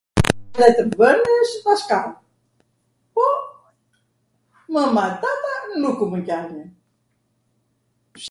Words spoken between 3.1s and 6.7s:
po... mwma twma nuk u pwlqenej.